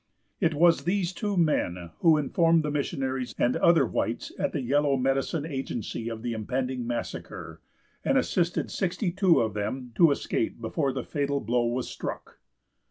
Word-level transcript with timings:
It 0.39 0.55
was 0.55 0.85
these 0.85 1.13
two 1.13 1.37
men 1.37 1.91
who 1.99 2.17
informed 2.17 2.63
the 2.63 2.71
missionaries 2.71 3.35
and 3.37 3.55
other 3.57 3.85
whites 3.85 4.31
at 4.39 4.51
the 4.51 4.61
Yellow 4.63 4.97
Medicine 4.97 5.45
Agency 5.45 6.09
of 6.09 6.23
the 6.23 6.33
impending 6.33 6.87
massacre, 6.87 7.61
and 8.03 8.17
assisted 8.17 8.71
sixty 8.71 9.11
two 9.11 9.41
of 9.41 9.53
them 9.53 9.91
to 9.97 10.09
escape 10.09 10.59
before 10.59 10.91
the 10.91 11.03
fatal 11.03 11.39
blow 11.39 11.67
was 11.67 11.87
struck. 11.87 12.39